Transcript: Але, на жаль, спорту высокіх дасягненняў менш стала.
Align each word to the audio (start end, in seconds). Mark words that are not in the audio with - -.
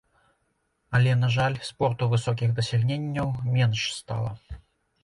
Але, 0.99 1.11
на 1.25 1.29
жаль, 1.35 1.57
спорту 1.69 2.09
высокіх 2.15 2.49
дасягненняў 2.61 3.27
менш 3.61 3.89
стала. 4.01 4.35